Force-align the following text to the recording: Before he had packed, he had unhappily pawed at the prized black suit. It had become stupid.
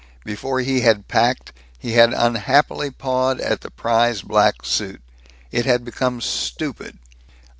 Before 0.23 0.61
he 0.61 0.81
had 0.81 1.07
packed, 1.07 1.53
he 1.77 1.91
had 1.91 2.11
unhappily 2.11 2.89
pawed 2.89 3.39
at 3.39 3.61
the 3.61 3.69
prized 3.69 4.27
black 4.27 4.65
suit. 4.65 4.99
It 5.51 5.67
had 5.67 5.85
become 5.85 6.21
stupid. 6.21 6.97